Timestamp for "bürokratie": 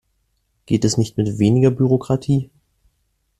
1.69-2.49